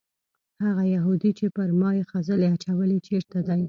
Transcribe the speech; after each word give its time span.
هغه 0.63 0.83
یهودي 0.95 1.31
چې 1.39 1.45
پر 1.55 1.69
ما 1.79 1.89
یې 1.97 2.03
خځلې 2.11 2.47
اچولې 2.55 2.97
چېرته 3.07 3.37
دی؟ 3.47 3.59